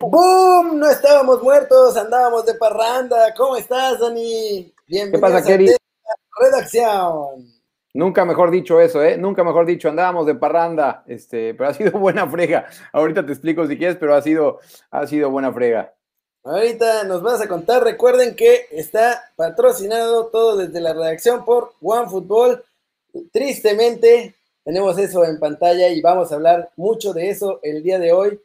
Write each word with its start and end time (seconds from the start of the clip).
¡Boom! 0.00 0.78
No 0.78 0.88
estábamos 0.88 1.42
muertos, 1.42 1.96
andábamos 1.96 2.46
de 2.46 2.54
parranda. 2.54 3.34
¿Cómo 3.36 3.56
estás, 3.56 3.98
Dani? 3.98 4.72
Bienvenido 4.86 5.18
¿Qué 5.18 5.20
pasa, 5.20 5.44
Kerry? 5.44 5.74
Redacción. 6.40 7.52
Nunca 7.94 8.24
mejor 8.24 8.52
dicho 8.52 8.80
eso, 8.80 9.02
¿eh? 9.02 9.18
Nunca 9.18 9.42
mejor 9.42 9.66
dicho, 9.66 9.88
andábamos 9.88 10.24
de 10.26 10.36
parranda, 10.36 11.02
este, 11.08 11.52
pero 11.54 11.70
ha 11.70 11.74
sido 11.74 11.90
buena 11.98 12.28
frega. 12.28 12.66
Ahorita 12.92 13.26
te 13.26 13.32
explico 13.32 13.66
si 13.66 13.76
quieres, 13.76 13.96
pero 13.96 14.14
ha 14.14 14.22
sido, 14.22 14.60
ha 14.92 15.04
sido 15.08 15.30
buena 15.30 15.52
frega. 15.52 15.92
Ahorita 16.44 17.02
nos 17.02 17.20
vas 17.20 17.40
a 17.40 17.48
contar. 17.48 17.82
Recuerden 17.82 18.36
que 18.36 18.68
está 18.70 19.32
patrocinado 19.34 20.26
todo 20.26 20.58
desde 20.58 20.80
la 20.80 20.92
redacción 20.92 21.44
por 21.44 21.72
OneFootball. 21.82 22.62
Tristemente, 23.32 24.36
tenemos 24.62 24.96
eso 24.96 25.24
en 25.24 25.40
pantalla 25.40 25.88
y 25.88 26.00
vamos 26.00 26.30
a 26.30 26.36
hablar 26.36 26.70
mucho 26.76 27.12
de 27.12 27.30
eso 27.30 27.58
el 27.64 27.82
día 27.82 27.98
de 27.98 28.12
hoy. 28.12 28.40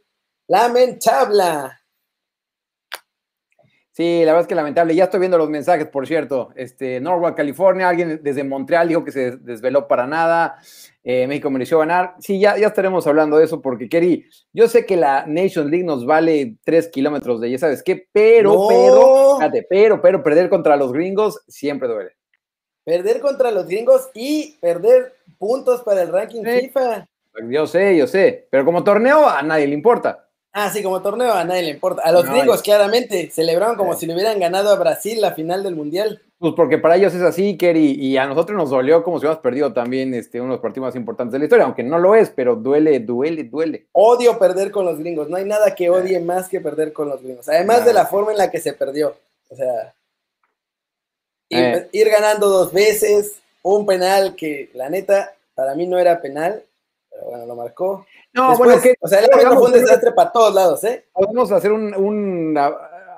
Lamentable. 0.47 1.71
Sí, 3.93 4.21
la 4.21 4.31
verdad 4.31 4.41
es 4.41 4.47
que 4.47 4.55
lamentable. 4.55 4.95
Ya 4.95 5.03
estoy 5.03 5.19
viendo 5.19 5.37
los 5.37 5.51
mensajes, 5.51 5.87
por 5.87 6.07
cierto. 6.07 6.49
Este, 6.55 6.99
Norwalk, 6.99 7.37
California, 7.37 7.87
alguien 7.87 8.21
desde 8.23 8.43
Montreal 8.43 8.87
dijo 8.87 9.05
que 9.05 9.11
se 9.11 9.37
desveló 9.37 9.87
para 9.87 10.07
nada. 10.07 10.57
Eh, 11.03 11.27
México 11.27 11.51
mereció 11.51 11.77
ganar. 11.77 12.15
Sí, 12.17 12.39
ya, 12.39 12.57
ya 12.57 12.67
estaremos 12.67 13.05
hablando 13.05 13.37
de 13.37 13.45
eso, 13.45 13.61
porque 13.61 13.87
Kerry, 13.87 14.25
yo 14.51 14.67
sé 14.67 14.87
que 14.87 14.97
la 14.97 15.27
Nation 15.27 15.69
League 15.69 15.85
nos 15.85 16.07
vale 16.07 16.57
tres 16.63 16.87
kilómetros 16.87 17.39
de 17.39 17.51
ya 17.51 17.59
sabes 17.59 17.83
qué, 17.83 18.07
pero, 18.11 18.67
pero, 18.67 19.37
fíjate, 19.37 19.67
pero, 19.69 20.01
pero 20.01 20.23
perder 20.23 20.49
contra 20.49 20.75
los 20.75 20.91
gringos 20.91 21.43
siempre 21.47 21.87
duele. 21.87 22.13
Perder 22.83 23.19
contra 23.19 23.51
los 23.51 23.67
gringos 23.67 24.09
y 24.15 24.57
perder 24.59 25.13
puntos 25.37 25.83
para 25.83 26.01
el 26.01 26.11
ranking 26.11 26.43
FIFA. 26.43 27.07
Yo 27.47 27.67
sé, 27.67 27.95
yo 27.95 28.07
sé, 28.07 28.47
pero 28.49 28.65
como 28.65 28.83
torneo 28.83 29.29
a 29.29 29.43
nadie 29.43 29.67
le 29.67 29.75
importa. 29.75 30.29
Ah, 30.55 30.69
sí, 30.69 30.83
como 30.83 31.01
torneo 31.01 31.33
a 31.33 31.43
nadie 31.43 31.63
le 31.63 31.69
importa. 31.71 32.03
A 32.03 32.11
los 32.11 32.29
gringos, 32.29 32.61
claramente, 32.61 33.31
celebraron 33.31 33.75
como 33.75 33.95
si 33.95 34.05
le 34.05 34.13
hubieran 34.13 34.39
ganado 34.39 34.69
a 34.69 34.75
Brasil 34.75 35.19
la 35.19 35.31
final 35.31 35.63
del 35.63 35.75
Mundial. 35.75 36.21
Pues 36.37 36.53
porque 36.55 36.77
para 36.77 36.95
ellos 36.95 37.11
es 37.15 37.23
así, 37.23 37.57
Kerry, 37.57 37.93
y 37.99 38.17
a 38.17 38.27
nosotros 38.27 38.55
nos 38.55 38.69
dolió 38.69 39.01
como 39.01 39.17
si 39.17 39.21
hubiéramos 39.21 39.41
perdido 39.41 39.73
también 39.73 40.13
este, 40.13 40.39
uno 40.39 40.49
de 40.49 40.55
los 40.57 40.61
partidos 40.61 40.89
más 40.89 40.95
importantes 40.95 41.31
de 41.31 41.39
la 41.39 41.45
historia, 41.45 41.65
aunque 41.65 41.81
no 41.81 41.97
lo 41.97 42.13
es, 42.13 42.29
pero 42.29 42.55
duele, 42.55 42.99
duele, 42.99 43.45
duele. 43.45 43.87
Odio 43.93 44.37
perder 44.37 44.69
con 44.69 44.85
los 44.85 44.99
gringos, 44.99 45.27
no 45.27 45.37
hay 45.37 45.45
nada 45.45 45.73
que 45.73 45.89
odie 45.89 46.19
más 46.19 46.49
que 46.49 46.61
perder 46.61 46.93
con 46.93 47.09
los 47.09 47.23
gringos, 47.23 47.49
además 47.49 47.83
de 47.85 47.93
la 47.93 48.05
forma 48.05 48.31
en 48.33 48.37
la 48.37 48.51
que 48.51 48.59
se 48.59 48.73
perdió. 48.73 49.15
O 49.49 49.55
sea, 49.55 49.93
ir, 51.49 51.89
ir 51.91 52.09
ganando 52.09 52.49
dos 52.49 52.73
veces, 52.73 53.39
un 53.63 53.85
penal 53.85 54.35
que 54.35 54.69
la 54.73 54.89
neta 54.89 55.33
para 55.55 55.73
mí 55.73 55.87
no 55.87 55.97
era 55.97 56.21
penal, 56.21 56.61
pero 57.13 57.25
bueno, 57.27 57.45
lo 57.45 57.55
marcó. 57.55 58.05
No, 58.33 58.57
bueno, 58.57 58.81
que, 58.81 58.95
o 58.99 59.07
sea, 59.07 59.19
el 59.19 59.25
árbitro 59.31 59.57
fue 59.57 59.67
un 59.67 59.73
desastre 59.73 60.11
para 60.11 60.31
todos 60.31 60.53
lados, 60.53 60.83
¿eh? 60.83 61.05
Podemos 61.13 61.51
hacer 61.51 61.71
un, 61.71 61.93
un, 61.93 62.57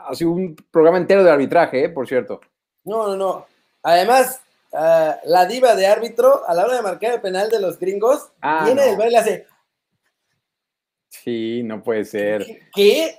así 0.08 0.26
un 0.26 0.56
programa 0.72 0.98
entero 0.98 1.24
de 1.24 1.32
arbitraje, 1.32 1.86
¿eh? 1.86 1.90
Por 1.90 2.08
cierto. 2.08 2.42
No, 2.84 3.08
no, 3.08 3.16
no. 3.16 3.46
Además, 3.84 4.42
uh, 4.72 5.14
la 5.26 5.46
diva 5.48 5.76
de 5.76 5.88
árbitro, 5.88 6.48
a 6.48 6.54
la 6.54 6.66
hora 6.66 6.76
de 6.76 6.82
marcar 6.82 7.14
el 7.14 7.22
penal 7.22 7.50
de 7.50 7.60
los 7.60 7.80
gringos, 7.80 8.32
ah, 8.42 8.64
viene 8.66 8.84
del 8.84 8.98
baile 8.98 9.14
y 9.14 9.16
hace. 9.16 9.48
Sí, 11.10 11.64
no 11.64 11.82
puede 11.82 12.04
ser. 12.06 12.46
¿Qué? 12.74 13.16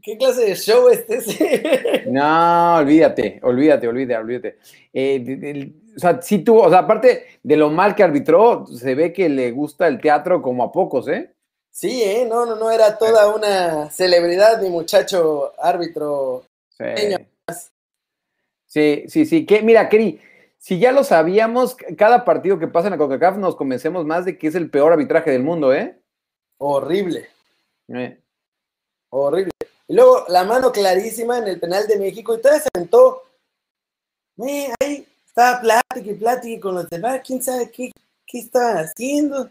¿Qué 0.00 0.16
clase 0.16 0.46
de 0.46 0.54
show 0.54 0.88
es 0.88 1.04
ese? 1.08 2.04
no, 2.10 2.76
olvídate, 2.76 3.40
olvídate, 3.42 3.88
olvídate, 3.88 4.16
olvídate. 4.16 4.58
Eh, 4.92 5.72
o 5.98 6.00
sea, 6.00 6.22
sí 6.22 6.38
tuvo, 6.44 6.62
o 6.62 6.70
sea, 6.70 6.78
aparte 6.78 7.26
de 7.42 7.56
lo 7.56 7.70
mal 7.70 7.96
que 7.96 8.04
arbitró, 8.04 8.64
se 8.68 8.94
ve 8.94 9.12
que 9.12 9.28
le 9.28 9.50
gusta 9.50 9.88
el 9.88 10.00
teatro 10.00 10.40
como 10.40 10.62
a 10.62 10.70
pocos, 10.70 11.08
¿eh? 11.08 11.34
Sí, 11.72 12.04
¿eh? 12.04 12.24
No, 12.24 12.46
no, 12.46 12.54
no, 12.54 12.70
era 12.70 12.96
toda 12.96 13.34
una 13.34 13.90
celebridad 13.90 14.62
mi 14.62 14.70
muchacho 14.70 15.52
árbitro. 15.60 16.44
Sí, 18.64 19.06
sí, 19.08 19.26
sí. 19.26 19.44
Que, 19.44 19.60
mira, 19.62 19.88
Keri, 19.88 20.20
si 20.56 20.78
ya 20.78 20.92
lo 20.92 21.02
sabíamos, 21.02 21.74
cada 21.96 22.24
partido 22.24 22.60
que 22.60 22.68
pasa 22.68 22.86
en 22.86 22.92
la 22.92 22.98
CONCACAF 22.98 23.36
nos 23.36 23.56
convencemos 23.56 24.04
más 24.04 24.24
de 24.24 24.38
que 24.38 24.46
es 24.46 24.54
el 24.54 24.70
peor 24.70 24.92
arbitraje 24.92 25.32
del 25.32 25.42
mundo, 25.42 25.74
¿eh? 25.74 25.98
Horrible. 26.58 27.28
Eh. 27.88 28.20
Horrible. 29.10 29.50
Y 29.88 29.94
luego 29.94 30.26
la 30.28 30.44
mano 30.44 30.70
clarísima 30.70 31.38
en 31.38 31.48
el 31.48 31.58
penal 31.58 31.88
de 31.88 31.98
México 31.98 32.36
y 32.36 32.40
todavía 32.40 32.62
se 32.62 32.68
sentó. 32.72 33.24
ahí 34.80 35.04
estaba 35.38 35.60
plática 35.60 36.10
y 36.10 36.14
plática 36.14 36.60
con 36.60 36.74
los 36.74 36.90
demás, 36.90 37.20
quién 37.24 37.40
sabe 37.40 37.70
qué, 37.70 37.92
qué 38.26 38.38
estaban 38.40 38.78
haciendo. 38.78 39.42
O 39.42 39.50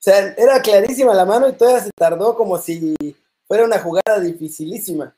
sea, 0.00 0.32
era 0.36 0.62
clarísima 0.62 1.12
la 1.12 1.24
mano 1.24 1.48
y 1.48 1.54
todavía 1.54 1.82
se 1.82 1.90
tardó 1.96 2.36
como 2.36 2.56
si 2.56 2.94
fuera 3.48 3.64
una 3.64 3.80
jugada 3.80 4.20
dificilísima. 4.20 5.14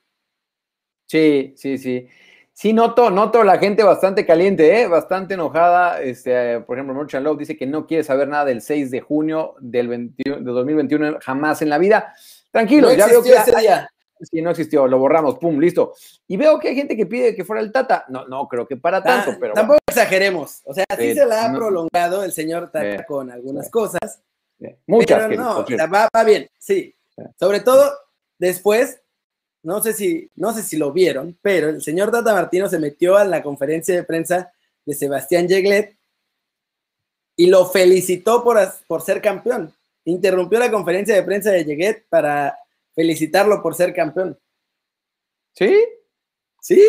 Sí, 1.06 1.53
sí, 1.56 1.77
sí. 1.77 2.09
Sí, 2.53 2.72
noto, 2.72 3.11
noto 3.11 3.44
la 3.44 3.59
gente 3.59 3.83
bastante 3.83 4.25
caliente, 4.25 4.81
¿eh? 4.81 4.87
bastante 4.87 5.34
enojada. 5.34 6.00
Este, 6.00 6.61
por 6.61 6.77
ejemplo, 6.77 6.94
Merchant 6.94 7.25
Love 7.25 7.38
dice 7.38 7.56
que 7.56 7.67
no 7.67 7.87
quiere 7.87 8.03
saber 8.03 8.28
nada 8.28 8.47
del 8.47 8.62
6 8.62 8.91
de 8.91 9.00
junio 9.00 9.55
del 9.61 10.15
de 10.17 10.41
2021 10.41 11.19
jamás 11.21 11.61
en 11.61 11.69
la 11.69 11.78
vida. 11.78 12.15
Tranquilo, 12.50 12.93
ya 12.93 13.06
veo 13.06 13.22
que 13.22 13.32
ese 13.32 13.55
día. 13.56 13.91
Sí, 14.22 14.42
no 14.42 14.50
existió, 14.50 14.86
lo 14.86 14.98
borramos, 14.98 15.38
pum, 15.38 15.58
listo. 15.58 15.94
Y 16.26 16.36
veo 16.36 16.58
que 16.58 16.69
hay 16.69 16.75
gente 16.75 16.97
que 16.97 17.06
pide 17.06 17.34
que 17.34 17.44
fuera 17.44 17.62
el 17.62 17.72
Tata. 17.72 18.04
No, 18.08 18.26
no 18.26 18.47
creo 18.48 18.66
que 18.66 18.76
para 18.76 19.03
tanto, 19.03 19.36
pero. 19.41 19.54
Tampoco 19.54 19.81
exageremos. 19.86 20.60
O 20.64 20.75
sea, 20.75 20.84
sí, 20.98 21.14
se 21.14 21.25
la 21.25 21.47
ha 21.47 21.54
prolongado 21.54 22.22
el 22.22 22.32
señor 22.32 22.70
Tata 22.70 23.04
con 23.06 23.31
algunas 23.31 23.70
cosas. 23.70 24.20
Muchas. 24.86 25.26
Pero 25.28 25.42
no, 25.42 25.64
va, 25.88 26.25
bien, 26.25 26.48
sí. 26.58 26.94
Sobre 27.38 27.60
todo 27.60 27.91
después, 28.38 29.00
no 29.62 29.82
sé 29.82 29.92
si, 29.94 30.31
no 30.34 30.52
sé 30.52 30.62
si 30.62 30.76
lo 30.76 30.92
vieron, 30.92 31.38
pero 31.41 31.70
el 31.70 31.82
señor 31.82 32.10
Tata 32.10 32.34
Martino 32.34 32.69
se 32.69 32.78
metió 32.78 33.16
a 33.16 33.25
la 33.25 33.42
conferencia 33.42 33.94
de 33.94 34.04
prensa 34.04 34.52
de 34.84 34.94
Sebastián 34.94 35.48
Yeglet 35.48 35.97
y 37.37 37.47
lo 37.47 37.66
felicitó 37.66 38.44
por, 38.44 38.58
por 38.87 39.02
ser 39.02 39.22
campeón. 39.22 39.75
Interrumpió 40.04 40.58
la 40.58 40.70
conferencia 40.70 41.14
de 41.14 41.22
prensa 41.22 41.50
de 41.50 41.64
Yeglet 41.64 42.06
para 42.08 42.58
felicitarlo 42.95 43.62
por 43.62 43.75
ser 43.75 43.95
campeón. 43.95 44.39
¿Sí? 45.55 45.77
Sí, 46.61 46.83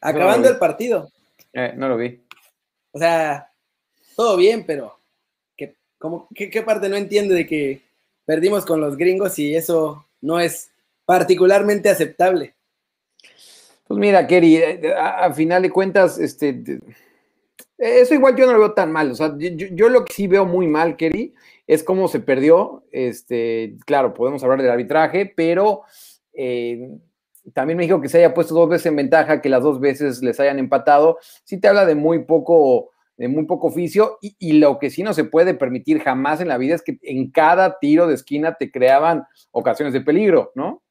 acabando 0.00 0.48
el 0.48 0.58
partido. 0.58 1.10
Eh, 1.52 1.72
no 1.76 1.88
lo 1.88 1.96
vi. 1.96 2.20
O 2.92 2.98
sea, 2.98 3.50
todo 4.14 4.36
bien, 4.36 4.64
pero 4.66 4.98
¿qué, 5.56 5.74
qué, 6.50 6.62
parte 6.62 6.88
no 6.88 6.96
entiende 6.96 7.34
de 7.34 7.46
que 7.46 7.82
perdimos 8.24 8.64
con 8.64 8.80
los 8.80 8.96
gringos 8.96 9.38
y 9.38 9.54
eso 9.54 10.06
no 10.20 10.40
es 10.40 10.70
particularmente 11.04 11.88
aceptable? 11.88 12.54
Pues 13.86 14.00
mira, 14.00 14.26
Kerry, 14.26 14.56
eh, 14.56 14.94
a, 14.96 15.32
final 15.32 15.62
de 15.62 15.70
cuentas, 15.70 16.18
este, 16.18 16.80
eso 17.78 18.14
igual 18.14 18.36
yo 18.36 18.46
no 18.46 18.52
lo 18.52 18.58
veo 18.58 18.72
tan 18.74 18.92
mal. 18.92 19.10
O 19.10 19.14
sea, 19.14 19.34
yo, 19.38 19.88
lo 19.88 20.04
que 20.04 20.12
sí 20.12 20.26
veo 20.26 20.46
muy 20.46 20.66
mal, 20.66 20.96
Kerry, 20.96 21.34
es 21.66 21.82
cómo 21.82 22.08
se 22.08 22.20
perdió. 22.20 22.84
Este, 22.90 23.76
claro, 23.84 24.14
podemos 24.14 24.42
hablar 24.42 24.62
del 24.62 24.70
arbitraje, 24.70 25.32
pero 25.36 25.82
eh, 26.32 26.90
también 27.52 27.76
me 27.76 27.84
dijo 27.84 28.00
que 28.00 28.08
se 28.08 28.18
haya 28.18 28.34
puesto 28.34 28.54
dos 28.54 28.68
veces 28.68 28.86
en 28.86 28.96
ventaja, 28.96 29.40
que 29.40 29.48
las 29.48 29.62
dos 29.62 29.80
veces 29.80 30.22
les 30.22 30.40
hayan 30.40 30.58
empatado, 30.58 31.18
sí 31.44 31.58
te 31.58 31.68
habla 31.68 31.86
de 31.86 31.94
muy 31.94 32.24
poco, 32.24 32.90
de 33.16 33.28
muy 33.28 33.44
poco 33.46 33.68
oficio, 33.68 34.18
y, 34.20 34.54
lo 34.54 34.78
que 34.78 34.90
sí 34.90 35.02
no 35.02 35.14
se 35.14 35.24
puede 35.24 35.54
permitir 35.54 36.02
jamás 36.02 36.40
en 36.40 36.48
la 36.48 36.58
vida 36.58 36.74
es 36.74 36.82
que 36.82 36.98
en 37.02 37.30
cada 37.30 37.78
tiro 37.78 38.06
de 38.06 38.14
esquina 38.14 38.56
te 38.56 38.70
creaban 38.70 39.24
ocasiones 39.52 39.92
de 39.92 40.00
peligro, 40.00 40.52
¿no? 40.54 40.82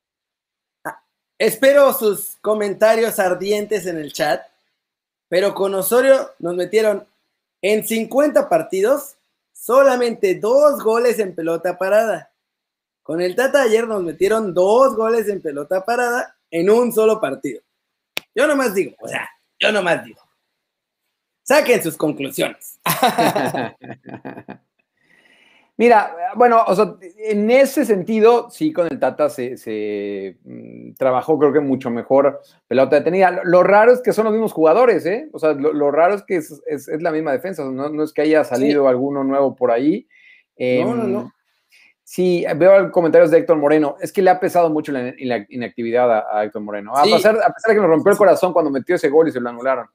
Ah, 0.85 1.03
espero 1.37 1.91
sus 1.93 2.37
comentarios 2.37 3.19
ardientes 3.19 3.85
en 3.85 3.97
el 3.97 4.13
chat, 4.13 4.41
pero 5.35 5.53
con 5.53 5.75
Osorio 5.75 6.31
nos 6.39 6.55
metieron 6.55 7.05
en 7.61 7.85
50 7.85 8.47
partidos 8.47 9.17
solamente 9.51 10.35
dos 10.35 10.81
goles 10.81 11.19
en 11.19 11.35
pelota 11.35 11.77
parada. 11.77 12.31
Con 13.03 13.19
el 13.19 13.35
Tata 13.35 13.63
ayer 13.63 13.85
nos 13.85 14.01
metieron 14.01 14.53
dos 14.53 14.95
goles 14.95 15.27
en 15.27 15.41
pelota 15.41 15.83
parada 15.83 16.37
en 16.49 16.69
un 16.69 16.93
solo 16.93 17.19
partido. 17.19 17.61
Yo 18.33 18.47
nomás 18.47 18.73
digo, 18.73 18.95
o 18.97 19.09
sea, 19.09 19.29
yo 19.59 19.73
nomás 19.73 20.05
digo. 20.05 20.21
Saquen 21.43 21.83
sus 21.83 21.97
conclusiones. 21.97 22.79
Mira, 25.77 26.15
bueno, 26.35 26.63
o 26.65 26.73
sea, 26.73 26.95
en 27.17 27.51
ese 27.51 27.83
sentido, 27.83 28.49
sí, 28.49 28.71
con 28.71 28.87
el 28.87 28.97
Tata 28.97 29.29
se, 29.29 30.37
mm, 30.43 30.93
trabajó, 30.93 31.37
creo 31.37 31.51
que 31.51 31.59
mucho 31.59 31.89
mejor 31.89 32.41
pelota 32.67 32.95
detenida. 32.95 33.41
Lo, 33.43 33.61
raro 33.61 33.91
es 33.91 34.01
que 34.01 34.13
son 34.13 34.23
los 34.23 34.33
mismos 34.33 34.53
jugadores, 34.53 35.05
¿eh? 35.05 35.27
O 35.33 35.39
sea, 35.39 35.51
lo, 35.51 35.91
raro 35.91 36.15
es 36.15 36.23
que 36.23 36.37
es, 36.37 36.61
la 37.01 37.11
misma 37.11 37.33
defensa, 37.33 37.65
no, 37.65 38.03
es 38.03 38.13
que 38.13 38.21
haya 38.21 38.45
salido 38.45 38.87
alguno 38.87 39.25
nuevo 39.25 39.53
por 39.53 39.71
ahí. 39.71 40.07
no, 40.57 40.95
no, 40.95 41.03
no. 41.03 41.19
Em, 41.21 41.29
sí, 42.03 42.45
veo 42.55 42.89
comentarios 42.91 43.29
de 43.29 43.39
Héctor 43.39 43.57
Moreno. 43.57 43.97
Es 43.99 44.13
que 44.13 44.21
le 44.21 44.29
ha 44.29 44.39
pesado 44.39 44.69
mucho 44.69 44.93
la, 44.93 45.13
inactividad 45.49 46.09
a, 46.31 46.45
Héctor 46.45 46.61
Moreno. 46.61 46.95
A, 46.95 47.03
pesar, 47.03 47.35
a 47.35 47.51
pesar 47.53 47.69
de 47.69 47.73
que 47.73 47.81
nos 47.81 47.89
rompió 47.89 48.13
el 48.13 48.17
corazón 48.17 48.53
cuando 48.53 48.71
metió 48.71 48.95
ese 48.95 49.09
gol 49.09 49.27
y 49.27 49.31
se 49.31 49.41
lo 49.41 49.49
anularon. 49.49 49.87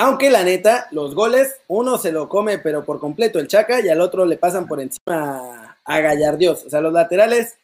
Aunque 0.00 0.30
la 0.30 0.44
neta, 0.44 0.86
los 0.92 1.12
goles, 1.16 1.56
uno 1.66 1.98
se 1.98 2.12
lo 2.12 2.28
come, 2.28 2.58
pero 2.58 2.84
por 2.84 3.00
completo 3.00 3.40
el 3.40 3.48
Chaca, 3.48 3.80
y 3.80 3.88
al 3.88 4.00
otro 4.00 4.24
le 4.24 4.36
pasan 4.36 4.68
por 4.68 4.80
encima 4.80 5.76
a 5.84 6.00
Gallardios. 6.00 6.64
O 6.66 6.70
sea, 6.70 6.80
los 6.80 6.92
laterales 6.92 7.56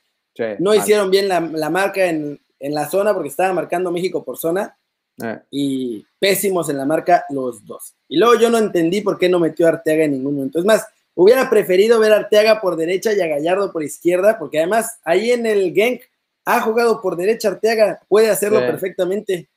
no 0.58 0.75
hicieron 0.75 1.12
bien 1.12 1.28
la, 1.28 1.40
marca 1.70 2.06
en, 2.06 2.40
en 2.58 2.75
la 2.75 2.88
zona 2.90 3.14
porque 3.14 3.28
estaba 3.28 3.52
marcando 3.52 3.92
México 3.92 4.25
por 4.25 4.36
zona 4.36 4.76
Eh, 5.22 5.38
y 5.52 6.04
pésimos 6.19 6.69
en 6.70 6.76
la 6.76 6.84
marca 6.84 7.25
los 7.31 7.64
dos. 7.64 7.94
Y 8.08 8.16
luego 8.16 8.34
yo 8.34 8.50
no 8.50 8.58
entendí 8.58 9.00
por 9.00 9.16
qué 9.16 9.28
no 9.28 9.38
metió 9.38 9.66
a 9.66 9.69
Arteaga 9.69 10.02
en 10.02 10.10
ningún 10.10 10.34
momento. 10.34 10.58
Es 10.58 10.64
más, 10.64 10.84
hubiera 11.14 11.48
preferido 11.48 12.00
ver 12.00 12.12
a 12.12 12.16
Arteaga 12.16 12.60
por 12.60 12.75
derecha 12.75 13.12
y 13.12 13.20
a 13.20 13.28
Gallardo 13.28 13.70
por 13.70 13.84
izquierda, 13.84 14.36
porque 14.40 14.58
además 14.58 14.98
ahí 15.04 15.31
en 15.31 15.46
el 15.46 15.72
Genk 15.72 16.02
ha 16.44 16.60
jugado 16.62 17.00
por 17.00 17.14
derecha 17.14 17.46
Arteaga, 17.46 18.00
puede 18.08 18.28
hacerlo 18.28 18.58
Sí. 18.58 18.66
perfectamente. 18.66 19.48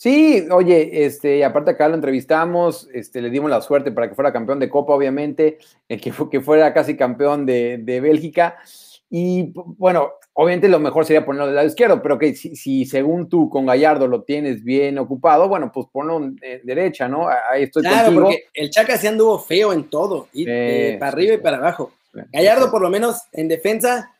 Sí, 0.00 0.46
oye, 0.52 1.04
este, 1.06 1.44
aparte 1.44 1.72
acá 1.72 1.88
lo 1.88 1.96
entrevistamos, 1.96 2.88
este, 2.94 3.20
le 3.20 3.30
dimos 3.30 3.50
la 3.50 3.60
suerte 3.60 3.90
para 3.90 4.08
que 4.08 4.14
fuera 4.14 4.32
campeón 4.32 4.60
de 4.60 4.68
Copa, 4.70 4.94
obviamente, 4.94 5.58
eh, 5.88 6.00
que, 6.00 6.12
que 6.30 6.40
fuera 6.40 6.72
casi 6.72 6.96
campeón 6.96 7.44
de, 7.44 7.78
de 7.82 8.00
Bélgica. 8.00 8.58
Y 9.10 9.52
bueno, 9.54 10.12
obviamente 10.34 10.68
lo 10.68 10.78
mejor 10.78 11.04
sería 11.04 11.26
ponerlo 11.26 11.46
del 11.46 11.56
lado 11.56 11.66
izquierdo, 11.66 12.00
pero 12.00 12.16
que 12.16 12.32
si, 12.36 12.54
si 12.54 12.84
según 12.84 13.28
tú 13.28 13.50
con 13.50 13.66
Gallardo 13.66 14.06
lo 14.06 14.22
tienes 14.22 14.62
bien 14.62 14.98
ocupado, 14.98 15.48
bueno, 15.48 15.72
pues 15.74 15.88
ponlo 15.90 16.18
en 16.18 16.38
en 16.42 16.64
derecha, 16.64 17.08
¿no? 17.08 17.26
Ahí 17.50 17.64
estoy 17.64 17.82
Claro, 17.82 18.04
contigo. 18.04 18.22
porque 18.26 18.44
el 18.54 18.70
Chaca 18.70 18.96
se 18.98 19.08
anduvo 19.08 19.40
feo 19.40 19.72
en 19.72 19.90
todo, 19.90 20.28
y, 20.32 20.44
eh, 20.46 20.96
para 21.00 21.10
arriba 21.10 21.34
y 21.34 21.38
para 21.38 21.56
abajo. 21.56 21.90
Gallardo, 22.32 22.70
por 22.70 22.82
lo 22.82 22.88
menos 22.88 23.22
en 23.32 23.48
defensa, 23.48 24.14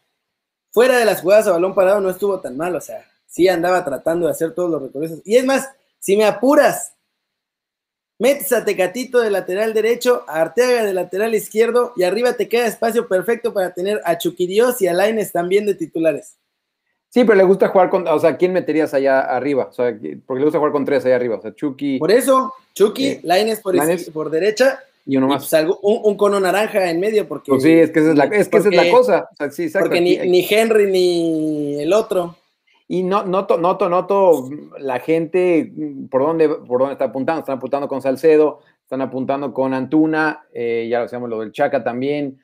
fuera 0.72 0.98
de 0.98 1.04
las 1.04 1.20
jugadas 1.20 1.46
a 1.46 1.52
balón 1.52 1.72
parado, 1.76 2.00
no 2.00 2.10
estuvo 2.10 2.40
tan 2.40 2.56
mal. 2.56 2.74
O 2.74 2.80
sea, 2.80 3.04
sí 3.28 3.46
andaba 3.46 3.84
tratando 3.84 4.26
de 4.26 4.32
hacer 4.32 4.52
todos 4.54 4.70
los 4.70 4.82
recorridos. 4.82 5.20
Y 5.24 5.36
es 5.36 5.44
más, 5.44 5.68
si 6.00 6.16
me 6.16 6.24
apuras, 6.24 6.94
metes 8.18 8.52
a 8.52 8.64
Tecatito 8.64 9.20
de 9.20 9.30
lateral 9.30 9.72
derecho, 9.74 10.24
a 10.26 10.40
Arteaga 10.40 10.82
de 10.84 10.92
lateral 10.92 11.34
izquierdo, 11.34 11.92
y 11.96 12.02
arriba 12.02 12.32
te 12.32 12.48
queda 12.48 12.66
espacio 12.66 13.06
perfecto 13.06 13.52
para 13.54 13.72
tener 13.74 14.00
a 14.04 14.18
Chuquirios 14.18 14.82
y 14.82 14.88
a 14.88 14.92
Laines 14.92 15.30
también 15.30 15.66
de 15.66 15.74
titulares. 15.74 16.36
Sí, 17.10 17.24
pero 17.24 17.36
le 17.36 17.44
gusta 17.44 17.68
jugar 17.68 17.88
con, 17.90 18.06
o 18.08 18.18
sea, 18.18 18.36
¿quién 18.36 18.52
meterías 18.52 18.92
allá 18.92 19.20
arriba? 19.20 19.68
O 19.70 19.72
sea, 19.72 19.96
que- 19.98 20.18
porque 20.26 20.40
le 20.40 20.44
gusta 20.46 20.58
jugar 20.58 20.72
con 20.72 20.84
tres 20.84 21.04
allá 21.06 21.16
arriba, 21.16 21.36
o 21.36 21.40
sea, 21.40 21.54
Chucky 21.54 21.98
Por 21.98 22.10
eso, 22.10 22.52
Chucky, 22.74 23.14
Sí. 23.14 23.20
Laines 23.22 23.60
por, 23.60 23.74
Lainez. 23.74 24.10
por 24.10 24.30
derecha, 24.30 24.80
y 25.06 25.16
uno 25.16 25.26
y 25.26 25.30
más. 25.30 25.42
pues 25.44 25.54
algo- 25.54 25.78
un, 25.82 26.00
un 26.04 26.16
cono 26.18 26.38
naranja 26.38 26.90
en 26.90 27.00
medio, 27.00 27.26
porque, 27.26 27.50
Pues 27.50 27.62
sí, 27.62 27.72
es 27.72 27.90
que 27.92 28.00
esa 28.00 28.10
es 28.10 28.16
la, 28.16 28.24
es 28.24 28.48
que 28.48 28.56
esa 28.58 28.68
es 28.68 28.74
la 28.74 28.90
cosa. 28.90 29.28
O 29.32 29.36
sea, 29.36 29.50
sí, 29.50 29.62
exacto. 29.64 29.86
porque 29.88 30.00
ni, 30.02 30.18
Aquí- 30.18 30.28
ni 30.28 30.46
Henry 30.50 30.90
ni 30.90 31.80
el 31.82 31.92
otro. 31.94 32.36
Y 32.90 33.02
no, 33.02 33.22
noto, 33.24 33.58
noto, 33.58 33.88
noto 33.88 34.48
la 34.78 34.98
gente 35.00 35.70
mm, 35.74 36.06
por 36.08 36.22
dónde, 36.22 36.48
por 36.48 36.78
dónde 36.80 36.92
está 36.94 37.04
apuntando. 37.06 37.40
Están 37.40 37.58
apuntando 37.58 37.86
con 37.88 38.00
Salcedo, 38.00 38.60
están 38.82 39.02
apuntando 39.02 39.52
con 39.52 39.74
Antuna, 39.74 40.46
eh, 40.52 40.88
ya 40.90 40.98
lo 40.98 41.04
decíamos 41.04 41.28
lo 41.28 41.40
del 41.40 41.52
Chaca 41.52 41.84
también, 41.84 42.40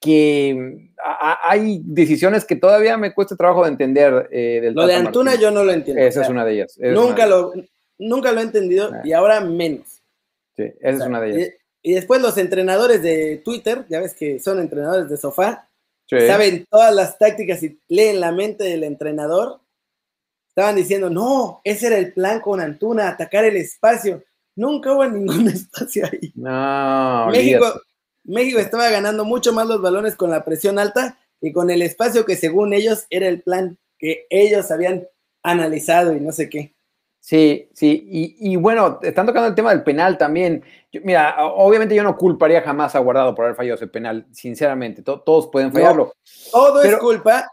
que 0.00 0.54
mm, 0.56 0.94
a- 1.04 1.38
hay 1.50 1.80
decisiones 1.84 2.44
que 2.44 2.56
todavía 2.56 2.96
me 2.96 3.12
cuesta 3.12 3.36
trabajo 3.36 3.64
de 3.64 3.70
entender. 3.70 4.28
eh, 4.30 4.60
del 4.62 4.74
Lo 4.74 4.86
de 4.86 4.94
Antuna 4.94 5.32
Martino. 5.32 5.50
yo 5.50 5.54
no 5.54 5.64
lo 5.64 5.72
entiendo. 5.72 6.02
Esa 6.02 6.20
o 6.20 6.22
es 6.22 6.26
sea, 6.28 6.32
una 6.34 6.44
de 6.44 6.52
ellas. 6.54 6.72
esa 6.78 6.86
es 6.86 6.92
una 6.92 7.00
nunca, 7.08 7.26
de 7.26 7.32
ellas. 7.34 7.40
lo, 7.56 7.62
nunca 7.98 8.32
lo 8.32 8.40
he 8.40 8.42
entendido 8.44 8.90
Ah. 8.92 9.00
y 9.04 9.12
ahora 9.12 9.40
menos. 9.40 10.02
Sí, 10.56 10.62
esa 10.80 10.88
O 10.88 10.90
es 10.90 10.98
sea, 10.98 11.06
una 11.08 11.20
de 11.20 11.30
ellas. 11.30 11.48
Y, 11.82 11.90
y 11.90 11.94
después 11.94 12.22
los 12.22 12.38
entrenadores 12.38 13.02
de 13.02 13.42
Twitter, 13.44 13.84
ya 13.88 14.00
ves 14.00 14.14
que 14.14 14.38
son 14.38 14.60
entrenadores 14.60 15.08
de 15.08 15.16
sofá, 15.16 15.66
Sí. 16.06 16.16
saben 16.26 16.66
todas 16.68 16.92
las 16.94 17.18
tácticas 17.18 17.62
y 17.62 17.78
leen 17.88 18.18
la 18.20 18.32
mente 18.32 18.64
del 18.64 18.82
entrenador. 18.84 19.59
Estaban 20.50 20.76
diciendo, 20.76 21.08
no, 21.10 21.60
ese 21.64 21.86
era 21.86 21.96
el 21.98 22.12
plan 22.12 22.40
con 22.40 22.60
Antuna, 22.60 23.08
atacar 23.08 23.44
el 23.44 23.56
espacio. 23.56 24.22
Nunca 24.56 24.92
hubo 24.92 25.06
ningún 25.06 25.48
espacio 25.48 26.06
ahí. 26.06 26.32
No, 26.34 27.28
México, 27.30 27.64
olvídate. 27.64 27.80
México 28.24 28.58
estaba 28.58 28.88
ganando 28.90 29.24
mucho 29.24 29.52
más 29.52 29.66
los 29.66 29.80
balones 29.80 30.14
con 30.16 30.30
la 30.30 30.44
presión 30.44 30.78
alta 30.78 31.18
y 31.40 31.52
con 31.52 31.70
el 31.70 31.80
espacio 31.82 32.24
que 32.26 32.36
según 32.36 32.72
ellos 32.74 33.06
era 33.10 33.28
el 33.28 33.42
plan 33.42 33.78
que 33.98 34.26
ellos 34.28 34.70
habían 34.70 35.06
analizado 35.42 36.14
y 36.14 36.20
no 36.20 36.32
sé 36.32 36.48
qué. 36.50 36.74
Sí, 37.22 37.68
sí, 37.74 38.06
y, 38.10 38.52
y 38.52 38.56
bueno, 38.56 38.98
están 39.02 39.26
tocando 39.26 39.48
el 39.48 39.54
tema 39.54 39.70
del 39.70 39.82
penal 39.82 40.16
también. 40.18 40.62
Yo- 40.90 41.00
mira, 41.04 41.36
obviamente 41.46 41.94
yo 41.94 42.02
no 42.02 42.16
culparía 42.16 42.62
jamás 42.62 42.94
a 42.94 42.98
Guardado 42.98 43.34
por 43.34 43.44
haber 43.44 43.56
fallado 43.56 43.76
ese 43.76 43.86
penal, 43.86 44.26
sinceramente, 44.32 45.02
to- 45.02 45.20
todos 45.20 45.48
pueden 45.48 45.68
No. 45.68 45.74
fallarlo. 45.74 46.14
Todo 46.50 46.80
Pero- 46.82 46.96
es 46.96 47.02
culpa 47.02 47.50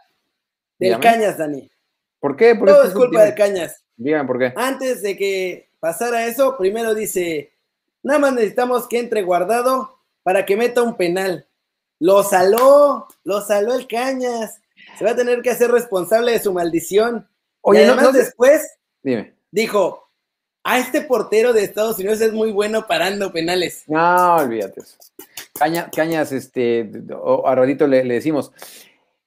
del 0.80 0.90
Dígame. 0.96 1.04
Cañas, 1.04 1.38
Dani. 1.38 1.70
¿Por 2.20 2.36
qué? 2.36 2.56
Porque 2.56 2.74
Todo 2.74 2.84
es 2.84 2.94
culpa 2.94 3.24
del 3.24 3.36
Cañas. 3.36 3.84
Dígame 3.96 4.26
por 4.28 4.40
qué. 4.40 4.54
Antes 4.56 5.02
de 5.02 5.16
que 5.18 5.70
pasara 5.80 6.26
eso, 6.28 6.58
primero 6.58 6.94
dice, 6.96 7.54
nada 8.04 8.20
más 8.20 8.34
necesitamos 8.34 8.88
que 8.88 9.00
entre 9.00 9.22
guardado 9.24 10.00
para 10.24 10.46
que 10.46 10.58
meta 10.58 10.82
un 10.84 10.96
penal. 10.98 11.48
Lo 12.00 12.24
saló, 12.24 13.08
lo 13.24 13.42
saló 13.42 13.74
el 13.76 13.88
Cañas. 13.88 14.60
Se 14.98 15.06
va 15.06 15.12
a 15.12 15.16
tener 15.16 15.42
que 15.42 15.50
hacer 15.50 15.72
responsable 15.72 16.32
de 16.32 16.40
su 16.40 16.54
maldición. 16.54 17.28
Oye, 17.62 17.82
y 17.82 17.84
además 17.86 18.06
no 18.06 18.12
después 18.12 18.68
Dime. 19.02 19.36
dijo, 19.52 20.10
a 20.64 20.80
este 20.80 21.02
portero 21.02 21.54
de 21.54 21.64
Estados 21.64 21.98
Unidos 21.98 22.22
es 22.22 22.34
muy 22.34 22.52
bueno 22.52 22.86
parando 22.88 23.32
penales. 23.32 23.84
No, 23.88 24.36
olvídate 24.36 24.82
eso. 24.82 24.98
Caña- 25.54 25.90
cañas, 25.90 26.32
este, 26.32 26.90
a 27.46 27.56
ratito 27.56 27.88
le, 27.88 28.04
le 28.04 28.16
decimos. 28.16 28.52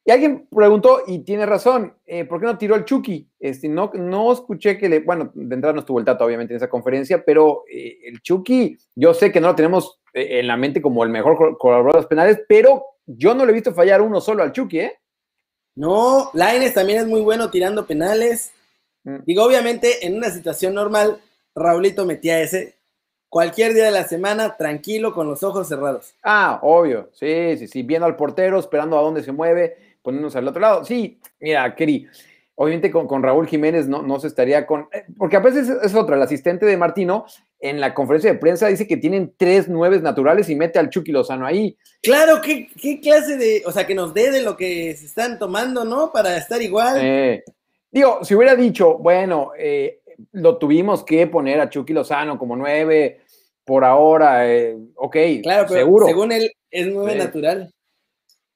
Y 0.05 0.11
alguien 0.11 0.47
preguntó, 0.55 1.03
y 1.07 1.19
tiene 1.21 1.45
razón, 1.45 1.95
eh, 2.07 2.25
¿por 2.25 2.41
qué 2.41 2.47
no 2.47 2.57
tiró 2.57 2.75
el 2.75 2.85
Chucky? 2.85 3.29
Este, 3.39 3.69
no, 3.69 3.91
no 3.95 4.33
escuché 4.33 4.79
que 4.79 4.89
le, 4.89 5.01
bueno, 5.01 5.31
de 5.35 5.55
entrada 5.55 5.75
no 5.75 5.81
estuvo 5.81 5.99
el 5.99 6.05
Tato, 6.05 6.25
obviamente, 6.25 6.55
en 6.55 6.57
esa 6.57 6.71
conferencia, 6.71 7.23
pero 7.25 7.65
eh, 7.71 7.99
el 8.05 8.23
Chucky, 8.23 8.79
yo 8.95 9.13
sé 9.13 9.31
que 9.31 9.41
no 9.41 9.49
lo 9.49 9.55
tenemos 9.55 10.01
eh, 10.15 10.41
en 10.41 10.47
la 10.47 10.57
mente 10.57 10.81
como 10.81 11.05
el 11.05 11.11
mejor 11.11 11.37
col- 11.37 11.59
colaborador 11.59 11.93
de 11.93 11.99
los 12.01 12.07
penales, 12.09 12.41
pero 12.49 12.85
yo 13.07 13.35
no 13.35 13.45
le 13.45 13.53
he 13.53 13.55
visto 13.55 13.75
fallar 13.75 14.01
uno 14.01 14.21
solo 14.21 14.43
al 14.43 14.53
Chucky, 14.53 14.81
¿eh? 14.81 14.99
No, 15.77 16.31
Laines 16.35 16.75
también 16.75 17.01
es 17.01 17.07
muy 17.07 17.21
bueno 17.21 17.51
tirando 17.51 17.87
penales. 17.87 18.53
Mm. 19.05 19.17
Digo, 19.27 19.45
obviamente, 19.45 20.07
en 20.07 20.17
una 20.17 20.31
situación 20.31 20.75
normal, 20.75 21.21
Raulito 21.55 22.07
metía 22.07 22.41
ese 22.41 22.75
cualquier 23.29 23.75
día 23.75 23.85
de 23.85 23.91
la 23.93 24.05
semana, 24.05 24.57
tranquilo, 24.57 25.15
con 25.15 25.29
los 25.29 25.43
ojos 25.43 25.69
cerrados. 25.69 26.15
Ah, 26.25 26.59
obvio, 26.63 27.11
sí, 27.13 27.57
sí, 27.59 27.69
sí, 27.69 27.83
viendo 27.83 28.07
al 28.07 28.17
portero, 28.17 28.59
esperando 28.59 28.99
a 28.99 29.03
dónde 29.03 29.23
se 29.23 29.31
mueve, 29.31 29.90
poniéndose 30.03 30.39
al 30.39 30.49
otro 30.49 30.61
lado. 30.61 30.85
Sí, 30.85 31.19
mira, 31.39 31.75
Keri, 31.75 32.07
obviamente 32.55 32.91
con, 32.91 33.07
con 33.07 33.23
Raúl 33.23 33.47
Jiménez 33.47 33.89
no, 33.89 34.03
no 34.03 34.21
se 34.21 34.27
estaría 34.27 34.67
con, 34.67 34.89
eh, 34.93 35.05
porque 35.17 35.37
a 35.37 35.41
veces 35.41 35.69
es, 35.69 35.83
es 35.83 35.95
otra, 35.95 36.17
el 36.17 36.23
asistente 36.23 36.67
de 36.67 36.77
Martino 36.77 37.25
en 37.59 37.81
la 37.81 37.95
conferencia 37.95 38.33
de 38.33 38.39
prensa 38.39 38.69
dice 38.69 38.87
que 38.87 38.97
tienen 38.97 39.35
tres 39.37 39.69
nueves 39.69 40.03
naturales 40.03 40.49
y 40.49 40.57
mete 40.57 40.79
al 40.79 40.89
Chucky 40.89 41.13
Lozano 41.13 41.47
ahí. 41.47 41.77
Claro, 42.03 42.41
¿qué, 42.43 42.69
qué 42.81 43.01
clase 43.01 43.37
de, 43.37 43.63
o 43.67 43.73
sea, 43.73 43.87
que 43.87 43.95
nos 43.95 44.15
dé 44.15 44.31
de 44.31 44.43
lo 44.43 44.57
que 44.57 44.95
se 44.97 45.07
están 45.07 45.39
tomando, 45.39 45.85
¿no? 45.85 46.11
Para 46.13 46.37
estar 46.37 46.61
igual. 46.63 46.99
Eh, 47.01 47.45
digo, 47.91 48.25
si 48.25 48.35
hubiera 48.35 48.57
dicho, 48.57 48.97
bueno, 48.99 49.53
eh, 49.59 50.01
lo 50.33 50.57
tuvimos 50.57 51.05
que 51.05 51.27
poner 51.27 51.61
a 51.61 51.69
Chucky 51.69 51.93
Lozano 51.93 52.39
como 52.39 52.57
nueve 52.57 53.21
por 53.65 53.85
ahora, 53.85 54.51
eh, 54.51 54.77
ok, 54.97 55.17
claro, 55.43 55.67
pero 55.69 55.81
seguro. 55.81 56.07
según 56.07 56.33
él 56.33 56.51
es 56.71 56.87
nueve 56.89 57.15
natural. 57.15 57.71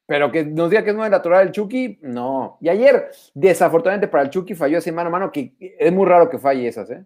Pero 0.06 0.30
que 0.30 0.44
nos 0.44 0.70
diga 0.70 0.84
que 0.84 0.90
es 0.90 0.96
muy 0.96 1.08
natural 1.08 1.46
el 1.46 1.52
Chucky, 1.52 1.99
no. 2.02 2.58
Y 2.61 2.68
ayer, 2.68 3.11
desafortunadamente 3.32 4.08
para 4.08 4.25
el 4.25 4.30
Chucky, 4.30 4.54
falló 4.54 4.78
ese 4.78 4.92
mano 4.92 5.08
a 5.08 5.12
mano, 5.12 5.32
que 5.32 5.54
es 5.58 5.92
muy 5.92 6.06
raro 6.06 6.28
que 6.28 6.38
falle 6.38 6.68
esas, 6.68 6.90
¿eh? 6.90 7.04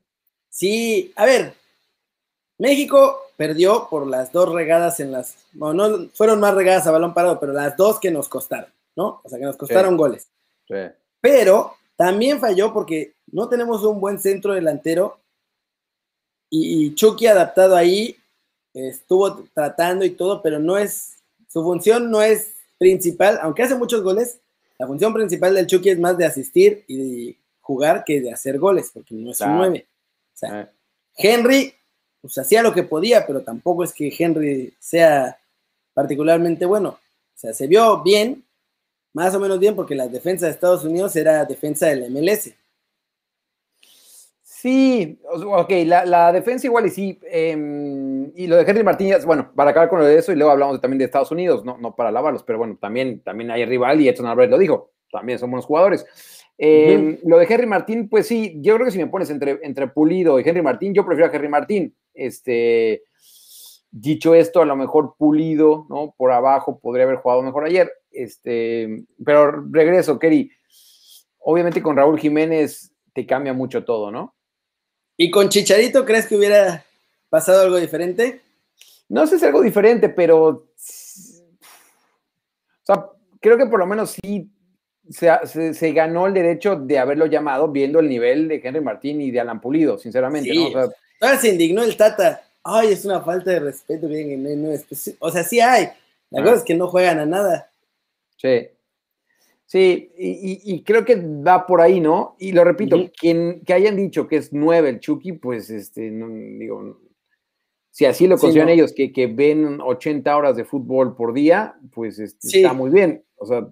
Sí, 0.49 1.13
a 1.15 1.25
ver, 1.25 1.55
México 2.59 3.19
perdió 3.37 3.87
por 3.89 4.07
las 4.07 4.33
dos 4.33 4.53
regadas 4.53 4.99
en 4.99 5.13
las, 5.13 5.37
no, 5.53 5.73
no 5.73 6.09
fueron 6.13 6.41
más 6.41 6.55
regadas 6.55 6.87
a 6.87 6.91
balón 6.91 7.15
parado, 7.15 7.39
pero 7.39 7.53
las 7.53 7.77
dos 7.77 8.01
que 8.01 8.11
nos 8.11 8.29
costaron, 8.29 8.71
¿no? 8.97 9.21
O 9.23 9.29
sea, 9.29 9.39
que 9.39 9.45
nos 9.45 9.57
costaron 9.57 9.97
goles. 9.97 10.29
Sí. 10.67 10.75
Pero 11.21 11.75
también 11.95 12.41
falló 12.41 12.73
porque 12.73 13.13
no 13.31 13.49
tenemos 13.49 13.85
un 13.85 14.01
buen 14.01 14.19
centro 14.19 14.55
delantero 14.55 15.21
y, 16.51 16.87
y 16.87 16.95
Chucky 16.95 17.27
adaptado 17.29 17.77
ahí 17.77 18.17
estuvo 18.75 19.45
tratando 19.55 20.05
y 20.05 20.11
todo, 20.11 20.43
pero 20.43 20.59
no 20.59 20.79
es, 20.79 21.17
su 21.49 21.63
función 21.63 22.11
no 22.11 22.23
es 22.23 22.58
principal, 22.79 23.39
aunque 23.43 23.63
hace 23.63 23.75
muchos 23.75 24.03
goles, 24.03 24.39
la 24.79 24.87
función 24.87 25.13
principal 25.13 25.55
del 25.55 25.67
Chucky 25.67 25.91
es 25.91 25.99
más 25.99 26.17
de 26.17 26.25
asistir 26.27 26.85
y 26.87 26.97
de 26.97 27.39
jugar 27.61 28.05
que 28.05 28.21
de 28.21 28.33
hacer 28.33 28.59
goles, 28.59 28.91
porque 28.95 29.15
no 29.15 29.31
es 29.31 29.41
un 29.41 29.47
Claro. 29.47 29.59
9. 29.59 29.87
O 30.35 30.37
sea, 30.37 30.61
Eh, 30.61 30.69
Henry, 31.17 31.75
pues 32.21 32.39
hacía 32.39 32.63
lo 32.63 32.73
que 32.73 32.85
podía, 32.85 33.27
pero 33.27 33.43
tampoco 33.43 33.83
es 33.85 33.93
que 33.93 34.15
Henry 34.17 34.73
sea 34.79 35.39
particularmente 35.93 36.65
bueno. 36.65 36.91
O 36.91 37.39
sea, 37.41 37.53
se 37.53 37.67
vio 37.67 38.03
bien, 38.03 38.45
más 39.13 39.35
o 39.35 39.41
menos 39.41 39.59
bien, 39.59 39.75
porque 39.75 39.95
la 39.97 40.07
defensa 40.09 40.47
de 40.47 40.53
Estados 40.53 40.85
Unidos 40.85 41.15
era 41.17 41.45
defensa 41.45 41.87
del 41.87 42.11
MLS. 42.11 42.55
Sí, 44.61 45.21
ok, 45.25 45.71
la, 45.87 46.05
la 46.05 46.33
defensa 46.33 46.67
igual 46.67 46.87
y 46.87 46.91
sí. 46.91 47.17
em, 47.31 48.33
y 48.35 48.49
lo 48.49 48.57
de 48.57 48.69
Henry 48.69 48.83
Martínez, 48.83 49.25
bueno, 49.25 49.53
para 49.55 49.71
acabar 49.71 49.89
con 49.89 50.01
lo 50.01 50.05
de 50.05 50.19
eso, 50.19 50.33
y 50.33 50.35
luego 50.35 50.51
hablamos 50.51 50.81
también 50.81 50.99
de 50.99 51.05
Estados 51.05 51.31
Unidos, 51.31 51.65
no, 51.65 51.79
no 51.79 51.95
para 51.95 52.11
lavarlos, 52.11 52.43
pero 52.43 52.59
bueno, 52.59 52.77
también, 52.81 53.21
también 53.21 53.53
hay 53.53 53.65
rival 53.65 54.01
y 54.01 54.09
Edson 54.09 54.27
Álvarez 54.27 54.51
lo 54.51 54.59
dijo, 54.59 54.91
también 55.13 55.39
son 55.39 55.53
buenos 55.53 55.65
jugadores. 55.65 56.05
Em, 56.57 57.19
Lo 57.23 57.39
de 57.39 57.47
Henry 57.49 57.67
Martín, 57.67 58.09
pues 58.09 58.27
sí, 58.27 58.59
yo 58.61 58.75
creo 58.75 58.87
que 58.87 58.91
si 58.91 58.99
me 58.99 59.07
pones 59.07 59.31
entre, 59.31 59.61
entre 59.63 59.87
Pulido 59.87 60.41
y 60.41 60.43
Henry 60.45 60.61
Martín, 60.61 60.93
yo 60.93 61.07
prefiero 61.07 61.31
a 61.31 61.37
Henry 61.37 61.49
Martín. 61.49 61.95
Este, 62.13 63.05
dicho 63.93 64.35
esto, 64.35 64.61
a 64.61 64.67
lo 64.67 64.75
mejor 64.75 65.15
Pulido, 65.17 65.87
¿no? 65.89 66.17
Por 66.17 66.33
abajo 66.33 66.81
podría 66.81 67.05
haber 67.05 67.19
jugado 67.19 67.43
mejor 67.43 67.65
ayer. 67.65 67.93
Este, 68.11 69.05
pero 69.25 69.53
regreso, 69.71 70.19
Kerry. 70.19 70.51
obviamente 71.39 71.81
con 71.81 71.97
Raúl 71.97 72.19
Jiménez 72.19 72.93
te 73.13 73.25
cambia 73.25 73.53
mucho 73.53 73.85
todo, 73.85 74.11
¿no? 74.11 74.35
¿Y 75.21 75.31
con 75.33 75.49
Chicharito 75.49 76.05
crees 76.07 76.27
que 76.27 76.37
hubiera 76.37 76.85
pasado 77.29 77.63
algo 77.63 77.77
diferente? 77.77 78.41
No 79.09 79.27
sé 79.27 79.31
si 79.31 79.37
es 79.37 79.43
algo 79.43 79.61
diferente, 79.61 80.09
pero. 80.09 80.47
O 80.47 80.65
sea, 82.85 83.07
creo 83.41 83.59
que 83.59 83.67
por 83.67 83.81
lo 83.81 83.87
menos 83.87 84.13
sí 84.13 84.49
se, 85.11 85.93
ganó 85.93 86.29
el 86.29 86.35
derecho 86.35 86.77
de 86.77 86.99
haberlo 87.01 87.27
llamado 87.27 87.69
viendo 87.69 87.99
el 87.99 88.09
nivel 88.09 88.47
de 88.47 88.61
Henry 88.63 88.81
Martín 88.81 89.21
y 89.21 89.33
de 89.33 89.41
Alan 89.41 89.61
Pulido, 89.61 89.99
sinceramente. 89.99 90.55
¿no? 90.55 90.69
O 90.69 90.89
sea, 91.21 91.37
se 91.37 91.49
indignó 91.49 91.83
el 91.83 91.97
Tata. 91.97 92.45
Ay, 92.63 92.93
es 92.93 93.05
una 93.05 93.21
falta 93.21 93.51
de 93.51 93.59
respeto. 93.59 94.07
o 95.19 95.31
sea, 95.33 95.43
sí 95.43 95.59
hay. 95.59 95.89
La 96.31 96.43
verdad 96.43 96.59
es 96.59 96.65
que 96.65 96.75
no 96.75 96.87
juegan 96.87 97.19
a 97.19 97.27
nada. 97.27 97.71
Sí. 98.37 98.69
Sí, 99.69 100.11
y, 100.17 100.83
creo 100.83 101.05
que 101.05 101.15
va 101.17 101.67
por 101.67 101.83
ahí, 101.83 102.01
¿no? 102.01 102.37
Y 102.39 102.53
lo 102.53 102.65
repito, 102.65 102.97
quien, 103.21 103.61
que 103.67 103.75
hayan 103.75 103.97
dicho 103.97 104.27
que 104.27 104.37
es 104.37 104.51
nueve 104.51 104.89
el 104.89 104.99
Chucky, 104.99 105.33
pues, 105.33 105.69
este, 105.69 106.11
no, 106.11 106.27
digo, 106.59 106.99
si 107.91 108.07
así 108.07 108.27
lo 108.27 108.39
consideran 108.39 108.71
ellos, 108.71 108.95
que, 108.95 109.13
que, 109.13 109.27
ven 109.27 109.79
80 109.83 110.35
horas 110.35 110.57
de 110.57 110.65
fútbol 110.65 111.15
por 111.15 111.35
día, 111.35 111.75
pues 111.93 112.19
este, 112.19 112.49
está 112.49 112.73
muy 112.73 112.89
bien. 112.89 113.23
O 113.37 113.45
sea, 113.45 113.69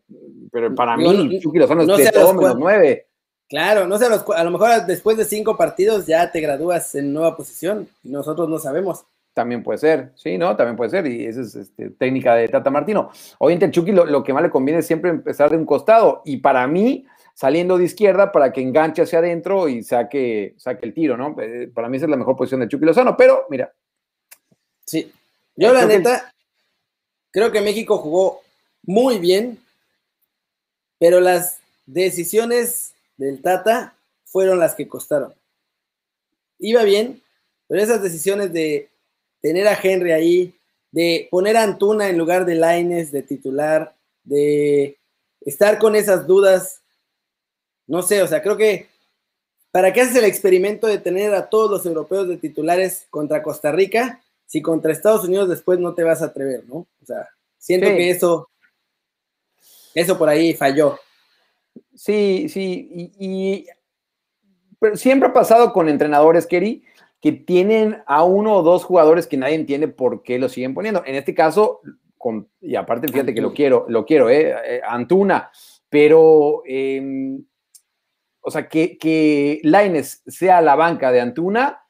pero 0.52 0.74
para 0.74 0.98
mí, 0.98 1.40
Chucky 1.40 1.60
Lozano 1.60 1.80
es 1.80 2.04
de 2.04 2.12
todo 2.12 2.34
menos 2.34 2.58
nueve. 2.58 3.06
Claro, 3.48 3.86
no 3.86 3.96
sé, 3.96 4.04
a 4.04 4.44
lo 4.44 4.50
mejor 4.50 4.84
después 4.84 5.16
de 5.16 5.24
cinco 5.24 5.56
partidos 5.56 6.06
ya 6.06 6.30
te 6.30 6.42
gradúas 6.42 6.94
en 6.94 7.14
nueva 7.14 7.38
posición 7.38 7.88
y 8.02 8.10
nosotros 8.10 8.50
no 8.50 8.58
sabemos. 8.58 9.06
También 9.36 9.62
puede 9.62 9.76
ser, 9.76 10.12
sí, 10.14 10.38
¿no? 10.38 10.56
También 10.56 10.78
puede 10.78 10.88
ser, 10.88 11.06
y 11.06 11.26
esa 11.26 11.42
es 11.42 11.54
este, 11.54 11.90
técnica 11.90 12.34
de 12.34 12.48
Tata 12.48 12.70
Martino. 12.70 13.10
Obviamente, 13.36 13.66
el 13.66 13.70
Chucky 13.70 13.92
lo, 13.92 14.24
que 14.24 14.32
más 14.32 14.42
le 14.42 14.48
conviene 14.48 14.80
es 14.80 14.86
siempre 14.86 15.10
empezar 15.10 15.50
de 15.50 15.58
un 15.58 15.66
costado, 15.66 16.22
y 16.24 16.38
para 16.38 16.66
mí, 16.66 17.04
saliendo 17.34 17.76
de 17.76 17.84
izquierda 17.84 18.32
para 18.32 18.50
que 18.50 18.62
enganche 18.62 19.02
hacia 19.02 19.18
adentro 19.18 19.68
y 19.68 19.82
saque, 19.82 20.54
saque 20.56 20.86
el 20.86 20.94
tiro, 20.94 21.18
¿no? 21.18 21.36
Eh, 21.38 21.68
para 21.68 21.90
mí 21.90 21.98
esa 21.98 22.06
es 22.06 22.10
la 22.10 22.16
mejor 22.16 22.34
posición 22.34 22.62
de 22.62 22.68
Chucky 22.68 22.86
Lozano, 22.86 23.14
pero 23.14 23.44
mira. 23.50 23.70
Sí, 24.86 25.12
yo 25.54 25.70
la 25.70 25.84
neta, 25.84 26.32
creo 27.30 27.52
que 27.52 27.60
México 27.60 27.98
jugó 27.98 28.40
muy 28.84 29.18
bien, 29.18 29.58
pero 30.98 31.20
las 31.20 31.60
decisiones 31.84 32.94
del 33.18 33.42
Tata 33.42 33.96
fueron 34.24 34.58
las 34.58 34.74
que 34.74 34.88
costaron. 34.88 35.34
Iba 36.58 36.84
bien, 36.84 37.20
pero 37.68 37.82
esas 37.82 38.02
decisiones 38.02 38.50
de 38.54 38.88
tener 39.46 39.68
a 39.68 39.78
Henry 39.80 40.10
ahí, 40.10 40.54
de 40.90 41.28
poner 41.30 41.56
a 41.56 41.62
Antuna 41.62 42.08
en 42.08 42.18
lugar 42.18 42.44
de 42.44 42.56
Laines 42.56 43.12
de 43.12 43.22
titular, 43.22 43.94
de 44.24 44.98
estar 45.40 45.78
con 45.78 45.94
esas 45.94 46.26
dudas, 46.26 46.82
no 47.86 48.02
sé, 48.02 48.22
o 48.22 48.26
sea, 48.26 48.42
creo 48.42 48.56
que 48.56 48.88
¿para 49.70 49.92
qué 49.92 50.00
haces 50.00 50.16
el 50.16 50.24
experimento 50.24 50.88
de 50.88 50.98
tener 50.98 51.32
a 51.32 51.48
todos 51.48 51.70
los 51.70 51.86
europeos 51.86 52.26
de 52.26 52.38
titulares 52.38 53.06
contra 53.08 53.44
Costa 53.44 53.70
Rica 53.70 54.20
si 54.46 54.60
contra 54.60 54.90
Estados 54.90 55.24
Unidos 55.24 55.48
después 55.48 55.78
no 55.78 55.94
te 55.94 56.02
vas 56.02 56.22
a 56.22 56.26
atrever, 56.26 56.64
¿no? 56.66 56.78
O 56.78 57.06
sea, 57.06 57.28
siento 57.56 57.86
que 57.86 58.10
eso, 58.10 58.48
eso 59.94 60.18
por 60.18 60.28
ahí 60.28 60.54
falló. 60.54 60.98
Sí, 61.94 62.48
sí, 62.48 63.12
y, 63.16 63.66
pero 64.80 64.96
siempre 64.96 65.28
ha 65.28 65.32
pasado 65.32 65.72
con 65.72 65.88
entrenadores, 65.88 66.46
Kerry, 66.46 66.82
que 67.26 67.32
tienen 67.32 68.04
a 68.06 68.22
uno 68.22 68.54
o 68.54 68.62
dos 68.62 68.84
jugadores 68.84 69.26
que 69.26 69.36
nadie 69.36 69.56
entiende 69.56 69.88
por 69.88 70.22
qué 70.22 70.38
lo 70.38 70.48
siguen 70.48 70.74
poniendo. 70.74 71.02
En 71.04 71.16
este 71.16 71.34
caso, 71.34 71.80
con, 72.16 72.48
y 72.60 72.76
aparte, 72.76 73.08
fíjate 73.08 73.34
que 73.34 73.40
lo 73.40 73.52
quiero, 73.52 73.84
lo 73.88 74.06
quiero, 74.06 74.30
eh, 74.30 74.54
eh 74.64 74.80
Antuna, 74.86 75.50
pero, 75.88 76.62
em, 76.64 77.44
o 78.42 78.48
sea, 78.48 78.68
que, 78.68 78.96
que 78.96 79.58
Laines 79.64 80.22
sea 80.28 80.60
la 80.60 80.76
banca 80.76 81.10
de 81.10 81.20
Antuna, 81.20 81.80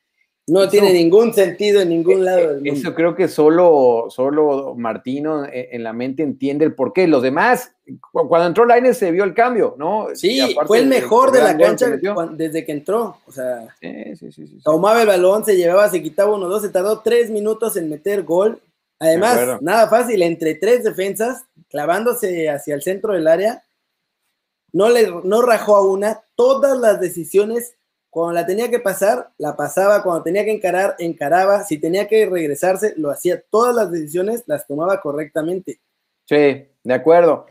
no 0.49 0.69
tiene 0.69 0.93
ningún 0.93 1.35
sentido 1.35 1.81
en 1.81 1.89
ningún 1.89 2.25
lado 2.25 2.39
del 2.39 2.57
mundo. 2.63 2.73
Eso 2.73 2.95
creo 2.95 3.17
que 3.17 3.27
solo, 3.27 4.07
solo 4.11 4.77
Martino 4.77 5.45
eh, 5.45 5.71
en, 5.73 5.83
la 5.83 5.93
mente 5.93 6.23
entiende 6.23 6.65
el 6.65 6.73
por 6.73 6.93
qué. 6.93 7.09
Los 7.09 7.23
demás, 7.23 7.73
cuando 8.11 8.47
entró 8.47 8.65
Laines 8.65 8.97
se 8.97 9.11
vio 9.11 9.25
el 9.25 9.35
cambio, 9.35 9.75
¿no? 9.77 10.09
Sí, 10.15 10.57
fue 10.67 10.79
el 10.79 10.87
mejor 10.87 11.33
de 11.33 11.43
la 11.43 11.59
cancha 11.59 11.89
desde 12.33 12.65
que 12.65 12.73
entró. 12.73 13.19
O 13.27 13.33
sea, 13.33 13.67
tomaba 14.63 15.01
el 15.01 15.09
balón, 15.09 15.45
se 15.45 15.57
llevaba, 15.57 15.91
se 15.91 16.01
quitaba 16.01 16.35
uno, 16.37 16.47
dos, 16.49 16.63
se 16.63 16.69
tardó 16.69 17.01
tres 17.01 17.29
minutos 17.29 17.77
en 17.77 17.91
meter 17.91 18.23
gol. 18.23 18.61
Además, 19.01 19.61
nada 19.61 19.89
fácil, 19.89 20.23
entre 20.23 20.55
tres 20.55 20.85
defensas, 20.85 21.45
clavándose 21.69 22.49
hacia 22.49 22.77
el 22.77 22.83
centro 22.83 23.15
del 23.15 23.27
área. 23.27 23.65
No, 24.73 24.91
le, 24.91 25.11
no 25.25 25.43
rajó 25.43 25.77
a 25.77 25.87
una, 25.87 26.21
todas 26.37 26.79
las 26.79 27.01
decisiones 27.01 27.75
cuando 28.17 28.33
la 28.33 28.47
tenía 28.47 28.71
que 28.71 28.79
pasar, 28.81 29.29
la 29.37 29.55
pasaba. 29.55 30.03
Cuando 30.03 30.23
tenía 30.23 30.43
que 30.43 30.51
encarar, 30.51 30.97
encaraba. 30.99 31.65
Si 31.65 31.77
tenía 31.77 32.09
que 32.09 32.25
regresarse, 32.25 32.95
lo 32.97 33.11
hacía. 33.11 33.43
Todas 33.51 33.77
las 33.77 33.93
decisiones 33.93 34.43
las 34.47 34.67
tomaba 34.67 35.03
correctamente. 35.03 35.81
Sí, 36.25 36.67
de 36.83 36.95
acuerdo. 36.95 37.45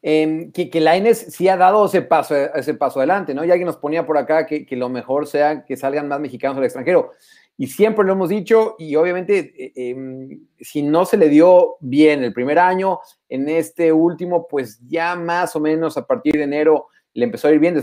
Eh, 0.00 0.50
que, 0.54 0.70
que 0.70 0.80
Laines 0.80 1.18
sí 1.18 1.50
ha 1.50 1.58
dado 1.58 1.84
ese 1.84 2.00
paso, 2.00 2.34
ese 2.34 2.72
paso 2.72 2.98
adelante, 2.98 3.34
¿no? 3.34 3.44
Ya 3.44 3.52
alguien 3.52 3.66
nos 3.66 3.76
ponía 3.76 4.06
por 4.06 4.16
acá 4.16 4.46
que, 4.46 4.66
lo 4.70 4.88
mejor 4.88 5.26
sea 5.26 5.66
que 5.66 5.76
salgan 5.76 6.08
más 6.08 6.18
mexicanos 6.18 6.56
al 6.56 6.64
extranjero. 6.64 7.10
Y 7.58 7.66
siempre 7.66 8.02
lo 8.02 8.14
hemos 8.14 8.30
dicho, 8.30 8.74
y 8.78 8.96
obviamente, 8.96 9.52
eh, 9.54 9.72
em, 9.90 10.46
si 10.58 10.82
no 10.82 11.04
se 11.04 11.18
le 11.18 11.28
dio 11.28 11.76
bien 11.80 12.24
el 12.24 12.32
primer 12.32 12.58
año, 12.58 13.00
en 13.28 13.50
este 13.50 13.92
último, 13.92 14.48
pues 14.48 14.80
ya 14.88 15.14
más 15.14 15.54
o 15.56 15.60
menos 15.60 15.98
a 15.98 16.06
partir 16.06 16.36
de 16.36 16.44
enero 16.44 16.86
le 17.16 17.24
empezó 17.24 17.48
a 17.48 17.52
ir 17.52 17.58
bien, 17.58 17.74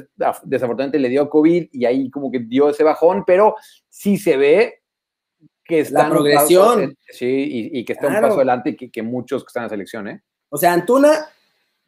desafortunadamente 0.43 0.99
le 0.99 1.09
dio 1.09 1.29
COVID 1.29 1.69
y 1.71 1.85
ahí 1.85 2.09
como 2.11 2.31
que 2.31 2.39
dio 2.39 2.69
ese 2.69 2.83
bajón, 2.83 3.23
pero 3.25 3.55
sí 3.89 4.17
se 4.17 4.37
ve 4.37 4.83
que 5.65 5.79
está 5.79 6.03
la 6.03 6.09
progresión. 6.09 6.95
sí, 7.09 7.71
y, 7.73 7.83
que 7.83 7.93
está 7.93 8.07
un 8.07 8.21
paso 8.21 8.35
adelante 8.35 8.75
que, 8.75 8.91
que 8.91 9.01
muchos 9.01 9.43
que 9.43 9.47
están 9.47 9.63
en 9.63 9.65
la 9.65 9.69
selección, 9.69 10.07
¿eh? 10.07 10.21
O 10.49 10.57
sea, 10.57 10.73
Antuna 10.73 11.27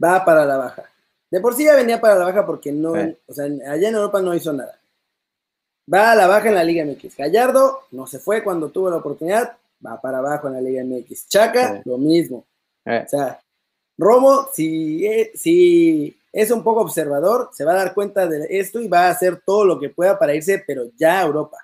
va 0.03 0.25
para 0.25 0.43
la 0.43 0.57
baja. 0.57 0.85
De 1.29 1.39
por 1.39 1.53
sí 1.53 1.65
ya 1.65 1.75
venía 1.75 2.01
para 2.01 2.15
la 2.15 2.25
baja 2.25 2.45
porque 2.45 2.71
no, 2.71 2.93
o 3.27 3.33
sea, 3.33 3.45
allá 3.45 3.89
en 3.89 3.95
Europa 3.95 4.21
no 4.21 4.33
hizo 4.33 4.51
nada. 4.51 4.79
Va 5.91 6.13
a 6.13 6.15
la 6.15 6.25
baja 6.25 6.49
en 6.49 6.55
la 6.55 6.63
Liga 6.63 6.83
MX. 6.83 7.15
Gallardo 7.15 7.81
no 7.91 8.07
se 8.07 8.17
fue 8.17 8.43
cuando 8.43 8.69
tuvo 8.69 8.89
la 8.89 8.97
oportunidad, 8.97 9.57
va 9.85 10.01
para 10.01 10.17
abajo 10.17 10.47
en 10.47 10.53
la 10.53 10.61
Liga 10.61 10.83
MX. 10.83 11.29
Chaca, 11.29 11.81
lo 11.85 11.99
mismo. 11.99 12.47
O 12.85 13.07
sea, 13.07 13.39
Romo, 13.97 14.47
si, 14.51 15.05
eh, 15.05 15.31
si 15.35 16.17
es 16.35 16.51
un 16.51 16.63
poco 16.63 16.81
observador, 16.81 17.49
se 17.53 17.63
va 17.63 17.71
a 17.71 17.77
dar 17.77 17.93
cuenta 17.93 18.27
de 18.27 18.45
esto 18.49 18.81
y 18.81 18.89
va 18.89 19.07
a 19.07 19.11
hacer 19.11 19.41
todo 19.45 19.63
lo 19.63 19.79
que 19.79 19.89
pueda 19.89 20.19
para 20.19 20.35
irse, 20.35 20.61
pero 20.67 20.83
ya 20.97 21.21
a 21.21 21.23
Europa. 21.23 21.57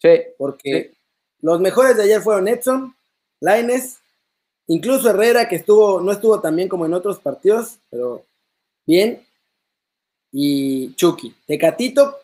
Sí. 0.00 0.18
Porque 0.38 0.94
los 1.42 1.60
mejores 1.60 1.98
de 1.98 2.04
ayer 2.04 2.22
fueron 2.22 2.48
Edson, 2.48 2.96
Laines, 3.40 3.98
incluso 4.66 5.10
Herrera, 5.10 5.46
que 5.46 5.56
estuvo, 5.56 6.00
no 6.00 6.10
estuvo 6.10 6.40
tan 6.40 6.56
bien 6.56 6.70
como 6.70 6.86
en 6.86 6.94
otros 6.94 7.18
partidos, 7.18 7.76
pero 7.90 8.24
bien. 8.86 9.22
Y 10.32 10.94
Chucky. 10.94 11.34
Tecatito, 11.46 12.16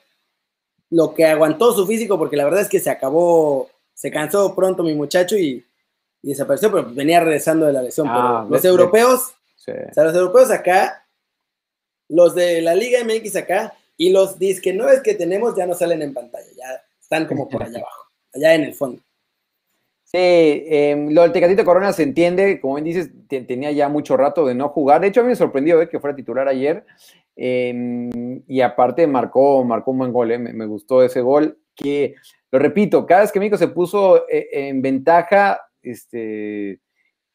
lo 0.89 1.13
que 1.13 1.27
aguantó 1.27 1.75
su 1.75 1.87
físico, 1.87 2.17
porque 2.17 2.39
la 2.39 2.45
verdad 2.45 2.63
es 2.63 2.71
que 2.71 2.81
se 2.81 2.89
acabó, 2.89 3.69
se 3.93 4.11
cansó 4.11 4.55
pronto 4.57 4.83
mi 4.83 4.95
muchacho 4.95 5.37
y, 5.37 5.63
desapareció, 6.23 6.73
pero 6.73 6.89
venía 6.91 7.21
regresando 7.21 7.67
de 7.67 7.75
la 7.75 7.83
lesión. 7.83 8.07
Ah, 8.09 8.47
pero 8.49 8.57
los 8.57 8.65
europeos, 8.65 9.35
o 9.55 9.93
sea, 9.93 10.05
los 10.05 10.15
europeos 10.15 10.51
acá 10.51 11.00
los 12.11 12.35
de 12.35 12.61
la 12.61 12.75
Liga 12.75 13.01
MX 13.05 13.37
acá 13.37 13.73
y 13.97 14.11
los 14.11 14.39
disque 14.39 14.73
nueve 14.73 15.01
que 15.03 15.15
tenemos 15.15 15.57
ya 15.57 15.67
no 15.67 15.75
salen 15.75 16.03
en 16.03 16.15
pantalla, 16.15 16.49
ya 16.57 16.83
están 17.01 17.27
como 17.27 17.49
por 17.49 17.63
allá 17.63 17.79
abajo, 17.79 18.09
allá 18.35 18.55
en 18.55 18.65
el 18.65 18.75
fondo. 18.75 19.01
Sí, 20.05 20.19
em, 20.19 21.11
lo 21.11 21.23
del 21.23 21.31
Tecatito 21.31 21.65
Corona 21.65 21.93
se 21.93 22.03
entiende, 22.03 22.61
como 22.61 22.75
bien 22.75 22.85
dices, 22.85 23.11
tenía 23.29 23.71
ya 23.71 23.89
mucho 23.89 24.17
rato 24.17 24.45
de 24.45 24.57
no 24.57 24.69
jugar. 24.71 25.01
De 25.01 25.07
hecho, 25.07 25.21
a 25.21 25.23
mí 25.23 25.29
me 25.29 25.37
sorprendió 25.37 25.81
eh, 25.81 25.89
que 25.89 26.01
fuera 26.01 26.17
titular 26.17 26.49
ayer. 26.49 26.85
Em, 27.37 28.43
y 28.49 28.61
aparte 28.61 29.07
marcó, 29.07 29.63
marcó 29.65 29.93
un 29.93 29.99
buen 29.99 30.13
gol, 30.13 30.33
eh, 30.33 30.39
me, 30.39 30.67
gustó 30.67 31.05
ese 31.05 31.21
gol. 31.21 31.61
Que, 31.77 32.17
lo 32.51 32.59
repito, 32.59 33.07
cada 33.07 33.21
vez 33.21 33.31
que 33.31 33.39
México 33.39 33.57
se 33.57 33.69
puso 33.69 34.29
eh, 34.29 34.49
en 34.51 34.83
ventaja, 34.83 35.61
este, 35.81 36.81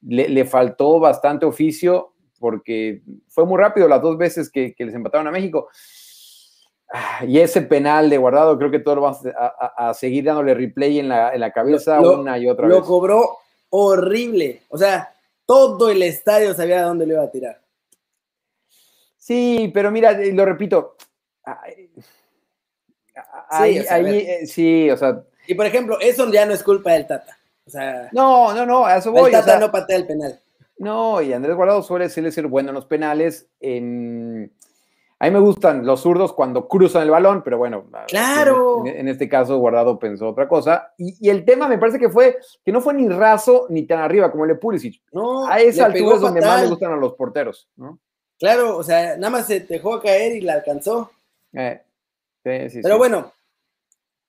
le, 0.01 0.27
le, 0.27 0.45
faltó 0.45 0.99
bastante 0.99 1.45
oficio 1.45 2.14
porque 2.39 3.01
fue 3.27 3.45
muy 3.45 3.59
rápido 3.59 3.87
las 3.87 4.01
dos 4.01 4.17
veces 4.17 4.49
que, 4.49 4.75
les 4.77 4.93
empataron 4.93 5.27
a 5.27 5.31
México. 5.31 5.69
Ah, 6.93 7.25
y 7.25 7.39
ese 7.39 7.61
penal 7.61 8.09
de 8.09 8.17
guardado, 8.17 8.57
creo 8.57 8.71
que 8.71 8.79
todos 8.79 8.99
vamos 8.99 9.19
a, 9.77 9.93
seguir 9.93 10.23
dándole 10.25 10.53
replay 10.53 10.99
en 10.99 11.09
la, 11.09 11.51
cabeza 11.51 11.99
una 11.99 12.37
y 12.37 12.47
otra 12.47 12.67
vez. 12.67 12.77
Lo 12.77 12.83
cobró 12.83 13.37
horrible. 13.69 14.61
O 14.69 14.77
sea, 14.77 15.13
todo 15.45 15.89
el 15.89 16.01
estadio 16.03 16.53
sabía 16.53 16.81
a 16.81 16.85
dónde 16.85 17.05
le 17.05 17.13
iba 17.13 17.23
a 17.23 17.31
tirar. 17.31 17.61
Sí, 19.17 19.71
pero 19.73 19.91
mira, 19.91 20.11
eh, 20.11 20.31
lo 20.31 20.45
repito. 20.45 20.95
Ahí, 23.49 23.77
eh, 23.79 24.45
sí, 24.45 24.89
o 24.89 24.97
sea. 24.97 25.23
Y 25.47 25.55
por 25.55 25.65
ejemplo, 25.65 25.99
eso 25.99 26.29
ya 26.31 26.45
no 26.45 26.53
es 26.53 26.63
culpa 26.63 26.91
del 26.93 27.07
Tata. 27.07 27.37
O 27.65 27.69
sea, 27.69 28.09
no, 28.11 28.53
no, 28.53 28.65
no, 28.65 28.85
a 28.85 28.97
eso 28.97 29.11
voy. 29.11 29.25
El 29.25 29.31
Tata 29.31 29.59
no 29.59 29.71
patea 29.71 29.97
el 29.97 30.05
penal. 30.05 30.39
No, 30.77 31.21
y 31.21 31.33
Andrés 31.33 31.55
Guardado 31.55 31.81
suele, 31.81 32.09
ser 32.09 32.47
bueno 32.47 32.69
en 32.69 32.75
los 32.75 32.85
penales. 32.85 33.49
A 35.17 35.25
mí 35.25 35.31
me 35.31 35.39
gustan 35.39 35.85
los 35.85 36.01
zurdos 36.01 36.33
cuando 36.33 36.67
cruzan 36.67 37.03
el 37.03 37.09
balón, 37.09 37.41
pero 37.43 37.57
bueno, 37.57 37.85
claro. 38.07 38.83
En, 38.85 39.07
este 39.07 39.29
caso 39.29 39.57
Guardado 39.57 39.97
pensó 39.97 40.29
otra 40.29 40.47
cosa. 40.47 40.93
Y, 40.97 41.29
el 41.29 41.45
tema 41.45 41.67
me 41.67 41.77
parece 41.77 41.97
que 41.97 42.09
fue 42.09 42.37
que 42.63 42.71
no 42.71 42.81
fue 42.81 42.93
ni 42.93 43.07
raso 43.07 43.67
ni 43.69 43.83
tan 43.83 43.99
arriba 43.99 44.29
como 44.31 44.43
el 44.43 44.49
de 44.49 44.55
Pulisic. 44.55 45.01
No, 45.13 45.47
a 45.47 45.59
esa 45.59 45.85
altura 45.85 46.15
es 46.15 46.21
donde 46.21 46.41
más 46.41 46.61
le 46.61 46.67
gustan 46.67 46.91
a 46.91 46.97
los 46.97 47.13
porteros, 47.13 47.69
¿no? 47.77 47.99
Claro, 48.37 48.75
o 48.75 48.83
sea, 48.83 49.15
nada 49.15 49.29
más 49.29 49.47
se 49.47 49.61
dejó 49.61 50.01
caer 50.01 50.35
y 50.35 50.41
la 50.41 50.55
alcanzó. 50.55 51.09
Eh, 51.53 51.81
sí, 52.43 52.69
sí, 52.69 52.79
pero 52.83 52.97
bueno, 52.97 53.31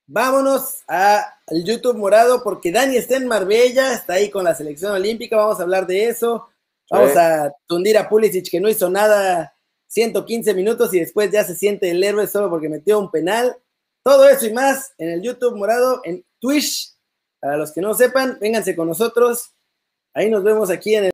vámonos 0.07 0.83
al 0.87 1.65
YouTube 1.65 1.97
morado 1.97 2.43
porque 2.43 2.73
Dani 2.73 2.97
está 2.97 3.17
en 3.17 3.27
Marbella, 3.27 3.95
está 3.95 4.15
ahí 4.15 4.31
con 4.31 4.45
la 4.45 4.55
selección 4.55 4.93
olímpica, 4.93 5.37
vamos 5.37 5.59
a 5.59 5.63
hablar 5.63 5.87
de 5.87 6.09
eso. 6.09 6.49
Vamos 6.89 7.17
a 7.17 7.53
tundir 7.67 7.99
a 7.99 8.09
Pulisic 8.09 8.49
que 8.49 8.61
no 8.61 8.69
hizo 8.69 8.89
nada 8.89 9.57
115 9.89 10.55
minutos 10.55 10.95
y 10.95 11.01
después 11.01 11.31
ya 11.33 11.43
se 11.43 11.57
siente 11.57 11.91
el 11.91 12.03
héroe 12.03 12.27
solo 12.29 12.49
porque 12.49 12.69
metió 12.69 12.99
un 12.99 13.11
penal. 13.11 13.57
Todo 14.05 14.29
eso 14.29 14.47
y 14.47 14.53
más 14.53 14.95
en 14.99 15.11
el 15.11 15.23
YouTube 15.23 15.57
morado, 15.57 16.01
en 16.05 16.25
Twitch. 16.41 16.93
Para 17.41 17.57
los 17.57 17.73
que 17.73 17.81
no 17.81 17.93
sepan, 17.95 18.39
vénganse 18.41 18.77
con 18.77 18.89
nosotros. 18.89 19.53
Ahí 20.15 20.31
nos 20.31 20.45
vemos 20.45 20.71
aquí 20.71 20.95
en 20.95 21.01
el 21.01 21.05